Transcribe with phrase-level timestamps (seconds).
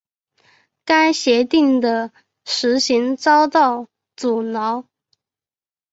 [0.83, 2.11] 该协定的
[2.43, 3.85] 实行遭到
[4.15, 4.87] 阻挠。